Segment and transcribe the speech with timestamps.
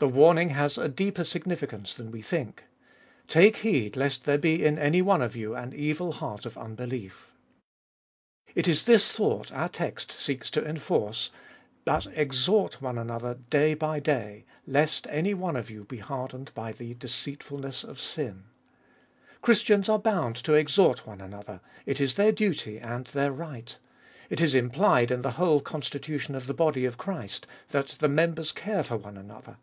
[0.00, 2.64] The warning has a deeper significance than we think:"
[3.26, 7.32] Take heed lest there be in any one of you an evil heart of unbelief."
[8.54, 11.30] It is this thought our text seeks to enforce:
[11.86, 16.72] But exhort one another day by day, lest any one of you be hardened by
[16.72, 18.44] the deceitfulness of sin.
[19.40, 23.78] Christians are bound to exhort one another; it is their duty and their right.
[24.28, 28.08] It is implied in the whole con stitution of the body of Christ, that the
[28.10, 29.56] members care for one another.